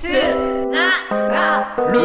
[0.00, 0.04] つ
[0.70, 2.00] ながる。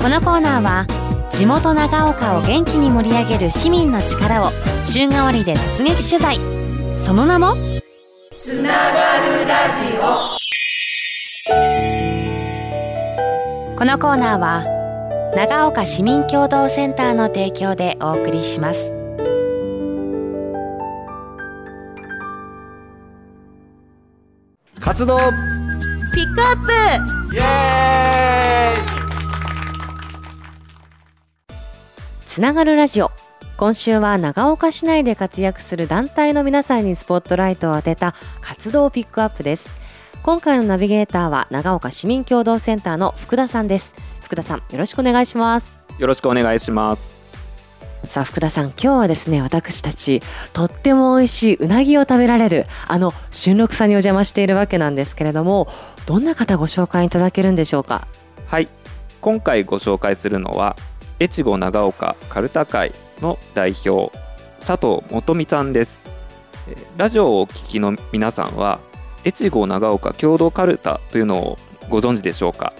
[0.00, 0.84] このコーナーは
[1.30, 4.50] 地元長岡を元気に盛り上げる市民の力を
[4.82, 6.38] 週替わりで突撃取材。
[7.04, 7.54] その名も？
[8.36, 9.96] つながるラジ
[13.76, 14.64] このコーナーは
[15.36, 18.92] 長岡市民共同センターの提供でお送りします
[24.94, 25.18] 活動。
[26.14, 27.34] ピックアップ。
[27.34, 28.82] イエーイ。
[32.28, 33.10] つながるラジオ。
[33.56, 39.68] 今週は長岡市内で活躍する団体の皆さんにスポットライトを当てた活動ピックアップです。
[40.22, 43.96] 今回のナビゲーターは長岡市民共同センターの福田さんです。
[44.22, 45.88] 福田さんよろしくお願いします。
[45.98, 47.13] よろしくお願いします
[48.06, 50.22] さあ福田さん今日はですね私たち
[50.52, 55.68] とっても美味しいうなぎを食べられるあの春六さんにお邪魔しているわけなんですけれども
[56.06, 58.06] どんな方ご紹介いただけるんでしょうか？
[58.46, 58.68] はい。
[59.20, 60.76] 今回ご紹介するのは
[61.18, 64.12] 越後長岡かるた会の代表
[64.60, 66.08] 佐藤元美さんです。
[66.96, 68.80] ラジオをお聞きの皆さんは
[69.24, 71.56] 越後長岡共同かるたというのを
[71.88, 72.74] ご存知でしょうか？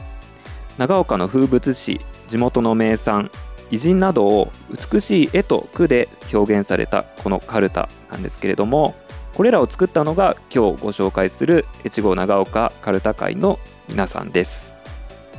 [0.77, 3.31] 長岡の風物詩地元の名産
[3.75, 4.53] 偉人などを
[4.92, 8.94] 美しい絵と句で表現されたこのかるたなんですけれども
[9.34, 13.58] これらを作ったのが今日ご紹介する越後長岡かるた会の
[13.89, 14.73] 皆さんです。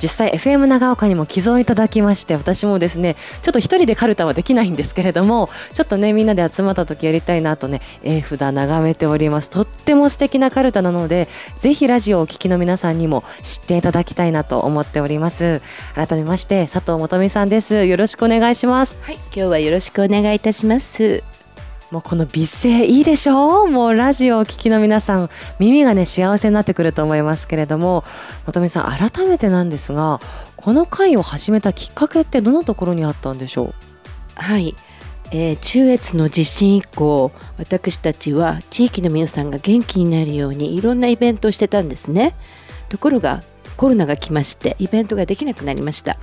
[0.02, 9.50] 実際 FM 長岡にも寄贈いただきまして私もですねちょっと一人でカルタはできないんですけれどもちょっとねみんなで集まった時やりたいなとね絵札眺めております。
[9.50, 15.62] とっても素敵なカルタなのでぜひラジオをお聞きの皆さんにも知っていただきたいなと思っております。
[15.94, 17.86] 改めまして佐藤元美さんです。
[17.86, 18.98] よろしくお願いします。
[19.04, 21.35] はい、今日はよろしくお願いいたします。
[21.96, 25.30] もうこの美声いいでしょうもうラジオをお聞きの皆さん
[25.60, 28.04] 耳がね幸せになってくると思いますけれども
[28.46, 30.20] 元美さん改めてなんですが
[30.58, 33.74] この会を始めたきっかけってどのところにあったんでしょう？
[34.36, 34.76] はい、
[35.32, 42.36] えー中越の地震以降、私たちは地域の皆さんが元気になるようにいろんなイベントをしてたんですね。
[42.90, 43.42] ところが
[43.78, 46.18] コロナが来ましてイベントができなくなりました。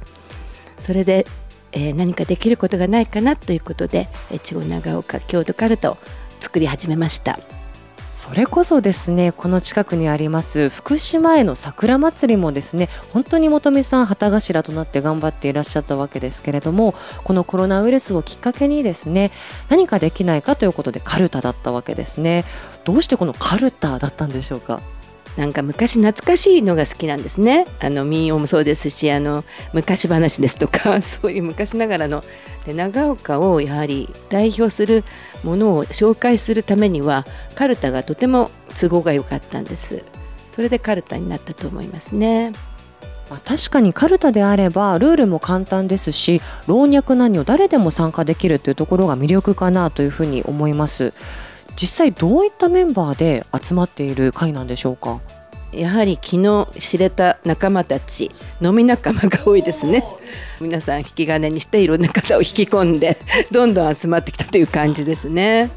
[0.77, 1.27] それで、
[1.73, 5.99] えー何かできることがないかなということで越後長岡郷土カルタを
[6.41, 7.39] 作り始めました。
[8.11, 16.95] それこそですねこの近くにあります福島への桜祭りもですね本当に元美さん旗頭となって頑張っていらっしゃったわけですけれども
[17.25, 19.33] このコロナウイルスをきっかけにですね
[19.71, 22.45] 何かできないかということでカルタだったわけですね
[22.85, 24.81] どうしてこのカルタだったんでしょうか？
[25.37, 27.67] なんか昔懐かしいのが好きなんですね。
[27.81, 32.23] あの民謡もそうですし、あの昔話ですとか、 そういう昔ながらの
[32.67, 35.05] で長岡をやはり代表する
[35.43, 40.05] ものを紹介するためにはカルタがとても都合が良かったんです。
[40.49, 42.53] それでカルタになったと思いますね。
[43.31, 51.15] まあ、確かにカルタであればルールも簡単ですし老若男女誰でも参加できるというところが魅力かなというふうに思います
[51.77, 55.21] 実際どういったメンバーで集まっている会なんでしょうか？
[55.73, 60.05] やはり昨日知れた仲間たち飲み仲間が多いですね。
[60.61, 63.17] 皆さん引き金にしていろんな方を引き込んで
[63.51, 65.71] どんどん集まってきたという感じですね。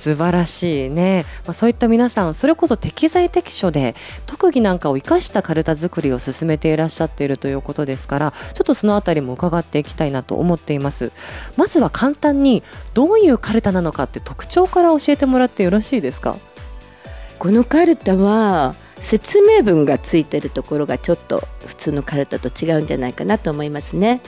[0.00, 3.94] 素晴らしいね、まあ、そういった皆さんそれこそ適材適所で
[4.24, 11.12] 特技なんかを生かしたカルタ作りを進めていらっしゃっているということですからちょっとそのあたりも伺っていきたいなと思っています。
[11.58, 12.62] まずは簡単に
[12.94, 16.34] どういうカルタなのかって特徴から教えてもらってよろしいですか？
[17.38, 24.22] このカルタは説明文がついてるところがちょっと普通のカルタと違うんじゃないかなと思いますね。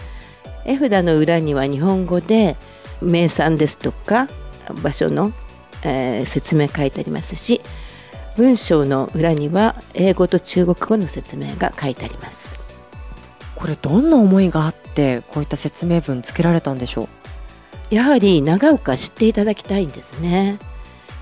[0.67, 2.57] 絵札の裏には日本語で
[3.01, 4.29] 名産ですとか
[4.83, 5.33] 場所の、
[5.83, 7.61] えー説明書いてありますし
[8.37, 12.59] 文章の裏には英語と中国語の説明が書いてあります。
[13.55, 17.09] これどんな思いがあってこういった説明文つけられたんでしょ
[17.91, 17.95] う？
[17.95, 20.59] やはり長岡知っていただきたいんですね。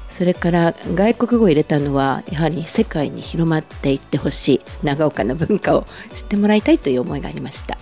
[0.08, 7.76] それから外国語を入れたのはやはり世界に広まっていってほしい長岡の文化を知ってもらいたいという思いがありました。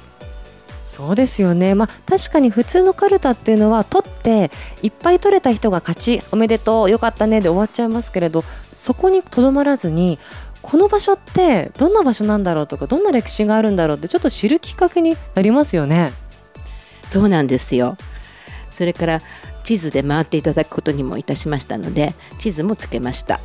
[0.85, 4.51] そうですよね、まあ、確かに普通のカルタっていうのは取って
[4.83, 8.45] いっぱい取れた人が勝ちおめでとうよかったねで終わっちゃいますけれど
[8.75, 10.19] そこにとどまらずに
[10.61, 16.13] この場所ってどんな場所なんだろうとかどんな歴史があるんだろうってちょっと知るきっかけになりますよね。
[17.07, 17.97] そうなんですよ。
[18.71, 19.21] それから
[19.65, 23.41] 地図で回っていただくことにもいたしましたので地図もつけました。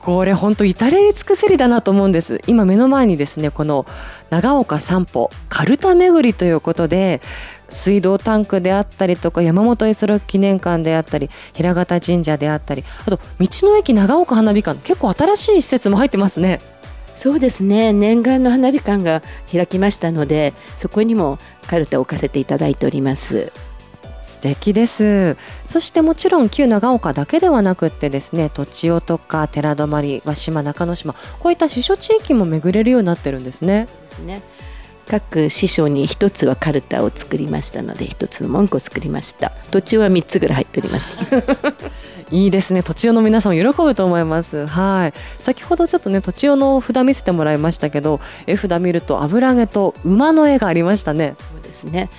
[0.00, 3.84] これ本当至れり尽くせりだなと思うんです今目の前にですねこの
[4.30, 7.20] 長岡散歩カルタ巡りということで
[7.68, 16.60] 水道タンクであったりとか山本五十六記念館であったり平方神社であったりあと道の駅長岡花火館結構新しい施設も入ってますね。
[17.14, 17.92] そうですね。
[17.92, 19.22] 念願の花火館が
[19.52, 23.52] 開きましたのでそこにもカルタを置かせていただいております。
[24.24, 25.36] 素敵です。
[25.66, 33.88] そしてもちろん旧長岡だけではなくってですね栃尾とか寺泊和島中之島こういった支所地域も巡れるようになってるんですね。
[34.02, 34.40] ですね
[35.08, 39.52] 各師匠に一つはカルタを作りましたので一つの文句を作りました。
[39.70, 41.18] 途中は三つぐらい入っております。
[42.30, 42.82] いいですね。
[42.82, 44.66] 土地の皆さん喜ぶと思います。
[44.66, 45.14] はい。
[45.40, 51.36] 先ほどちょっとね土地の札見せてもらいましたけど絵札見ると油揚げと馬の絵がありましたね。
[51.38, 52.10] そうですね。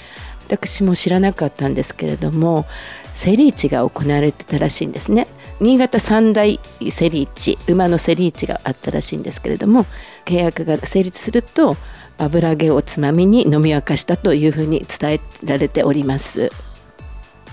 [0.47, 2.65] 私も知らなかったんですけれども
[3.13, 5.27] セリ市が行われてたらしいんですね。
[5.59, 6.59] 新潟三大
[6.89, 9.85] セリ市馬のセリ市があったらしいんですけれども
[10.25, 11.77] 契約が成立すると
[12.19, 16.51] 油揚げをつまみに飲み明かしたというふうに伝えられております。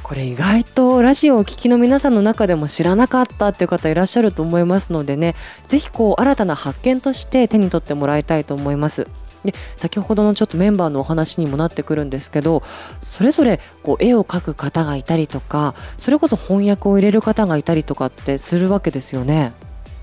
[0.03, 5.35] これ意外とラジオをお聞きの皆さんの中でも知らなかったっていう方いらっしゃると思いますのでね
[5.67, 9.09] ぜひこう新たな発見として手に取ってもらいたいと思います。
[9.45, 12.63] で先ほどのちょっとメンバーのお話にもなってくるんですけど
[13.01, 19.53] それぞれこう絵を描く方がいたりとかそれこそ翻訳を入れる方がいたりとかってするわけですよね。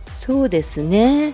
[0.10, 1.34] そうですね。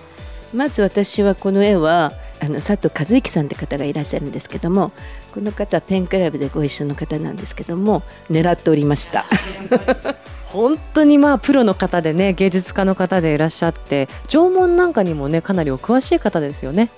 [0.54, 4.92] まず私はこの絵はあの佐藤和之さんって方がいらっしゃるんですけども
[5.32, 9.26] この方はペンクラブでご一緒の方なんですけども狙っておりました。
[10.50, 16.90] 本当にまあプロの方でね芸術家の方でいらっしゃって縄文なんかにもねかなりお詳しい方ですよね。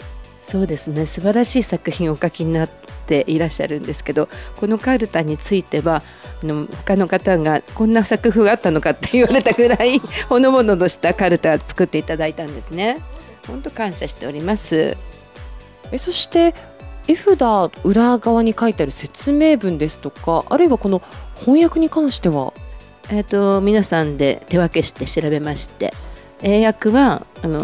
[0.43, 1.07] そうですね。
[1.07, 2.69] 素晴らしい作品をお書きになっ
[3.07, 6.03] ていらっしゃるんですけどこのカルタについては
[6.43, 13.01] あの他の方がこんな作風があったのかって言われたぐらい ほのぼのとしたカルタを作っていただいたんですね。
[13.47, 14.97] 本当感謝しております
[15.93, 16.55] えそして
[17.07, 17.41] 絵札
[17.85, 21.03] 裏側に書いてある説明文ですとかあるいはこの
[21.37, 22.53] 翻訳に関しては？
[23.11, 25.93] えーと、皆さんで手分けして調べまして
[26.41, 27.61] 英訳はあの、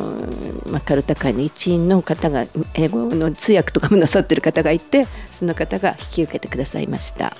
[0.66, 2.44] まあ、カルタ会の一員の方が
[2.74, 7.36] 英語の通訳とかもなさってる方がいてその方が引き受けてくださいました。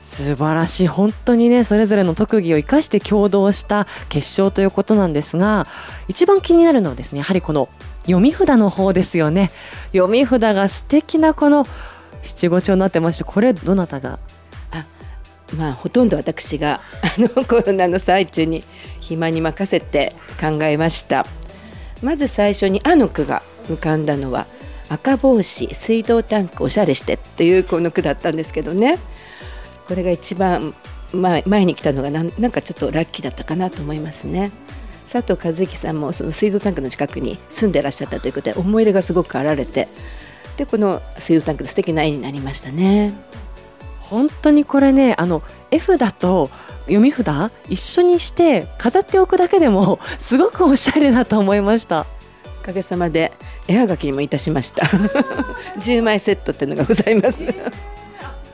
[0.00, 0.86] 素晴らしい。
[0.86, 5.66] 本当にねそれぞれの特技を生かして共同した決勝ということなんですが
[6.08, 7.68] 一番気になるのはですねやはりこの
[8.04, 9.50] 読み札の方ですよね。
[9.92, 11.66] 読み札が素敵なこの
[12.22, 14.18] 七五調になってましてこれどなたが？
[14.70, 14.84] あ
[15.56, 18.62] まあほとんど私があの コロナの最中に
[19.00, 21.26] 暇に任せて考えました。
[22.02, 24.46] まず最初に「あ」の句が浮かんだのは
[24.90, 28.98] 「赤帽子水道タンクおしゃれして」っていうこの句だったんですけどね。
[29.86, 30.74] これが一番
[31.12, 34.50] 前前に来たのがなんなんかちょっとラッキーだったかなと思いますね。
[35.10, 39.88] 佐藤和之さんもその水道タンクの近くに住んでらっしゃったということで思い入れがすごくあられて
[40.56, 43.12] でこの水道タンクで素敵な絵になりましたね。
[44.00, 46.50] 本当にこれねあの絵札と
[46.82, 52.06] 読み札一緒にして飾っておくだけでもすごくおしゃれだと思いました。
[52.60, 53.32] おかげさまで
[53.68, 54.86] 絵はがきにもいたしました。
[55.78, 57.42] 10枚セットっていうのがございます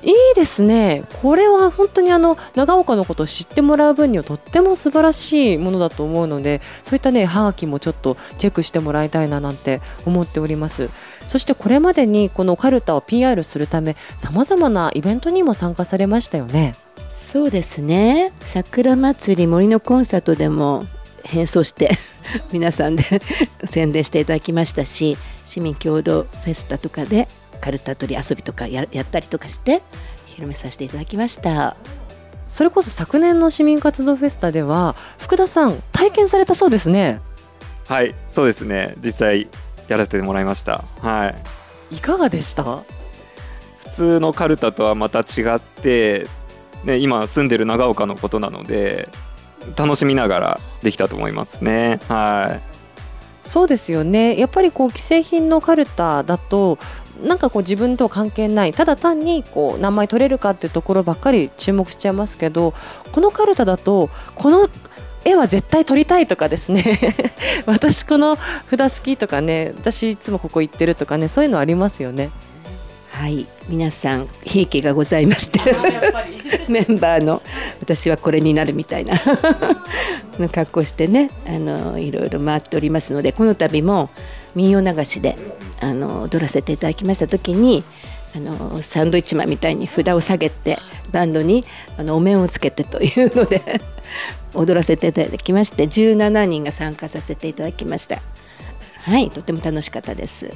[0.03, 1.05] いいですね。
[1.21, 10.91] これは本当にあの長岡のことを知ってもらう分にはとっても素晴らしいものだと思うのでそういったねはがきもちょっとチェックしてもらいたいななんて思っております。
[11.27, 16.75] そしてこれまでにこのカルタを PR するためさまざまなイベントにも参加されましたよね。
[17.15, 18.33] そうですね。
[18.41, 20.87] 桜祭り森のコンサートでも
[21.25, 21.91] 変装して
[22.53, 23.05] 皆さんで
[23.65, 27.29] 宣伝していただきましたし市民共同フェスタとかで
[27.61, 29.83] カルタ取り遊びとかやったりとかして
[30.27, 31.77] 広めさせていただきました。
[32.49, 37.21] それこそ昨年の市民活動フェスタでは福田さん体験されたそうですね。
[37.87, 38.95] はいそうですね。
[39.05, 39.49] 実際
[39.89, 40.85] やらせてもらいました。
[41.01, 41.35] は
[41.91, 41.97] い。
[41.97, 42.65] いかがでした？
[42.65, 42.85] 普
[43.93, 46.27] 通のカルタとはまた違って
[46.85, 49.09] ね、今住んでる長岡のことなので
[49.77, 52.01] 楽しみながらできたと思いますね。
[52.09, 52.61] は
[53.45, 53.49] い。
[53.49, 54.39] そうですよね。
[54.39, 56.79] やっぱりこう既製品のカルタだと
[57.23, 58.73] なんかこう自分とは関係ない。
[58.73, 62.75] ただ単にこう名前取れるかっていうところばっかり注目しちゃいますけど
[63.13, 64.69] このカルタだとこの
[65.25, 66.99] 絵は絶対撮りたいとかですね。
[67.67, 68.39] 私この
[68.71, 72.31] 札好きとかね私いつもここ行ってるとかねそういうのありますよね。
[73.13, 73.47] はい。
[73.69, 75.61] 皆さんひいきがございまして
[76.69, 77.41] メンバーの
[77.81, 79.15] 私はこれになるみたいな
[80.41, 84.11] の格好してねあのいろいろ回っておりますのでこの度も
[84.55, 85.37] 民謡流しで
[85.81, 87.85] あの踊らせていただきました時に
[88.35, 90.79] あのサンドイッチマンみたいに札を下げて
[91.11, 91.65] バンドに
[91.97, 93.61] あのお面をつけてというので
[94.55, 98.21] 踊らせていただきまして17人が参加させていただきました。
[99.03, 100.51] はいとても楽しかったです。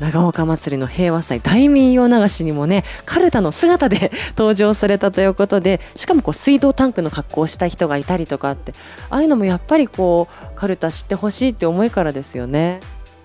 [0.00, 8.72] 長岡祭りの平和祭大民謡流しにもねカルタの姿で登場されたということでしかもこう水道タンクの格好をした人がいたりとかって
[9.10, 12.80] ああいうのもやっぱりこうカルタ知ってほしいって思いからですよね。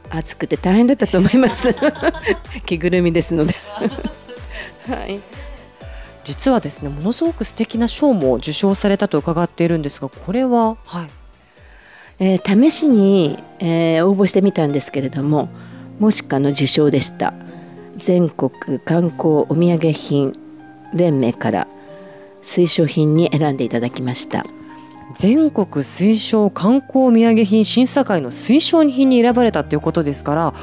[0.10, 1.76] 暑くて大変だったと思います。
[2.66, 3.56] 着ぐるみですので
[4.88, 5.20] はい。
[6.24, 11.10] 実はですねものすごく素敵な賞も受賞されたと伺っているんですがこれは、はい。
[12.20, 15.50] えー、試しに、えー、応募してみたんですけれども
[16.00, 17.34] もしかの受賞でした。
[17.98, 20.34] 全国観光お土産品
[20.94, 21.68] 連盟から
[22.42, 24.46] 推奨品に選んでいただきました。
[25.16, 30.54] 全国推奨観光土産品審査会の推奨品に選ばれたということですから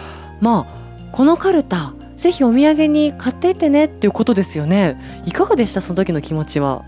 [0.41, 5.01] まあこのカルタぜひお土産に買っていってねっていうことですよね。
[5.25, 5.81] いかがでした？
[5.81, 6.85] その時の気持ちは。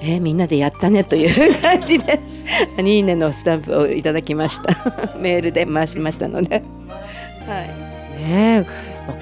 [0.00, 2.18] えー、みんなでやったねという感じで
[2.84, 4.74] 「いいね」のスタンプをいただきました。
[5.16, 6.62] メールで回しましたので
[7.46, 7.68] はい
[8.20, 8.66] ね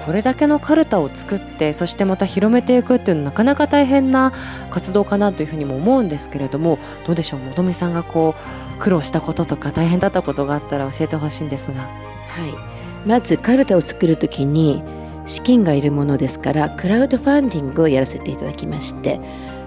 [0.05, 4.31] これだけのカルタを作ってそしてまた広めていくっていうのはなかなか大変な
[4.69, 7.39] 活動かなというふうにも思うんですけれどもどうでしょう？
[7.55, 11.81] 本美さんがこう苦労したこととか大変だったことがあったら教えてほしいんですが。
[11.81, 14.83] はい、まずカルタを作る時に
[15.25, 19.19] 資金がいるものですからクラウドファンディングをやらせていただきまして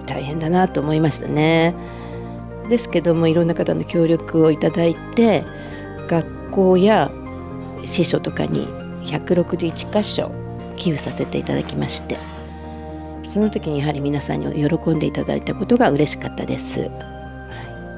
[0.05, 1.75] 大変だなと思いましたね。
[2.69, 5.43] ですけどもいろんな方の協力をいただいて
[6.07, 7.11] 学校や
[7.85, 8.67] 司書とかに
[9.05, 10.31] 161箇所
[10.77, 12.17] 寄付させていただきまして
[13.31, 16.89] その時にやはり皆さんに喜んでいただいたことが嬉しかったです。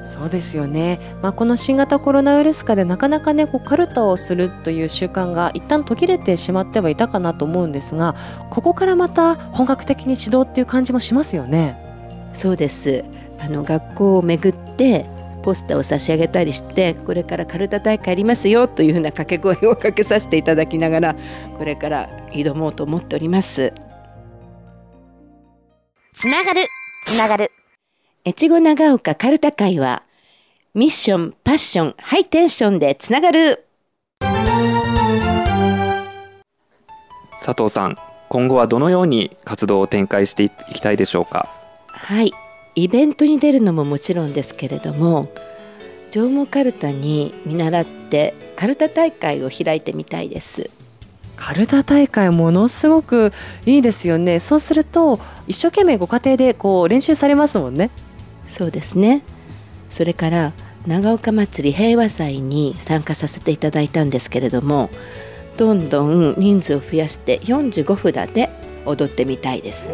[0.08, 8.16] そうですよね、まあ、この新型コロナウイルス禍でなかなかねこうカルタをするという習慣が一旦途切れてしまってはいたかなと思うんですが
[8.50, 11.76] ここからまた本格的に指導っていう感じもしますよね。
[12.32, 13.04] そうです
[13.38, 15.06] あの学校を巡って
[15.38, 21.16] ポスターを差し上げたりしてこれからカルタ大会ありますよというふうな掛け声をかけさせていただきながら
[21.56, 23.72] これから挑もうと思っております。
[26.14, 26.62] つながる。
[27.06, 27.50] つながる。
[28.26, 30.02] 越後長岡カルタ会は
[30.74, 33.64] ミッションパッションハイテンションでつながる。
[37.40, 37.96] 佐藤さん
[38.28, 41.48] 今後はどのように活動を展開していきたいでしょうか？
[41.86, 42.32] はい
[42.74, 45.30] イベントに出るのももちろんですけれども
[46.10, 50.70] 上毛かるたに見習ってかるた大会を開いてみたいです。
[51.36, 53.32] かるた大会ものすごく
[53.64, 54.40] いいですよね。
[54.40, 57.90] そうすると一生懸命ご家庭でこう練習されますもんね。
[58.46, 59.22] そうですね。
[59.90, 60.52] それから
[60.86, 64.90] 長岡祭り平和祭に参加させていただいたんですけれども
[65.56, 68.48] どんどん人数を増やして45札で
[68.86, 69.90] 踊ってみたいです。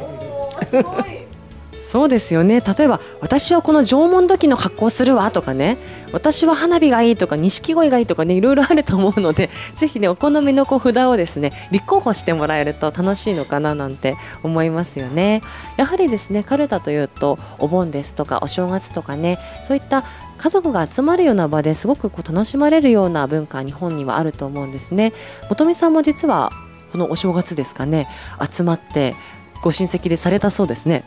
[1.94, 2.60] そうですよね。
[2.60, 5.78] 例えば私はこの縄文土器の格好するわとかね。
[6.10, 9.48] 私は花火がいいとか錦鯉がいいとかねいろいろあると思うので
[9.78, 15.40] ぜひねお好みのこう札をですね立候補してもらえると楽しいのかななんて思いますよね。
[15.76, 20.02] やはりですねカルタというとお盆ですとかお正月とかねそういった
[20.36, 25.12] 家族が集まるような場ですごくこう楽しまれるような文化日本にはあると思うんですね。
[25.48, 26.50] 本美さんも実は
[26.90, 28.08] このお正月ですかね
[28.50, 29.14] 集まって
[29.62, 31.04] ご親戚でされたそうですね。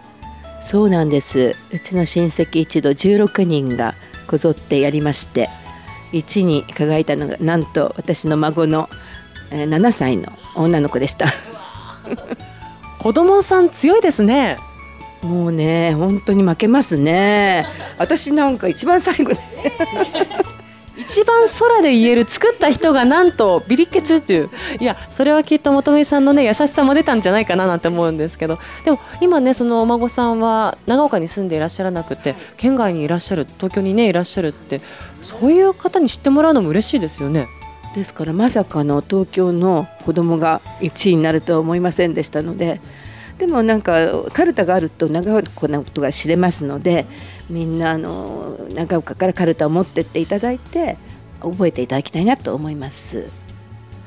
[0.60, 1.56] そうなんです。
[1.72, 3.96] うちの親戚一同16人が
[4.28, 5.50] こぞってやりまして
[6.12, 8.90] 1に輝いたのがなんと私の孫の
[9.50, 11.32] 7歳の女の子でした。
[13.00, 14.58] 子供さん強いですね。
[15.22, 17.66] もうね本当に負けますね。
[17.98, 19.40] 私なんか一番最後で
[21.08, 24.50] 一番空で言える作った人がなんとビリケツっていう。
[24.80, 28.60] いやそれはきっと本美さんのね優しさも出たんじゃないかななんて思うんですけど。
[28.84, 34.82] でも今ねそのお孫さんは長岡に住んでいらっしゃらなくて県外にいらっしゃる東京にねいらっしゃるって
[35.22, 37.48] そういう方に知ってもらうのも嬉しいですよね。
[37.96, 42.82] ですからまさかの東京の子供が1位になるとは思いませんでしたので。
[43.38, 43.94] でもなんか
[44.34, 47.06] カルタがあると長岡のことが知れますので
[47.50, 50.98] みんなあの長岡からカルタを持ってっていただいて
[51.42, 53.30] 覚えていただきたいなと思います。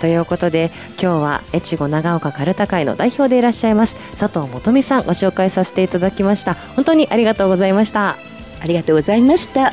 [0.00, 6.54] ということで今日は越後長岡かるた会の代表でいらっしゃいます佐藤元美さんご紹介させていただきました。
[6.54, 8.16] 本当にありがとうございました。
[8.60, 9.72] ありがとうございました。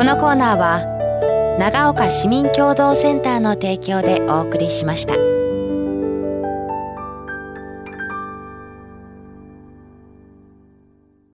[0.00, 5.39] このコーナーは長岡市民共同センターの提供でお送りしました。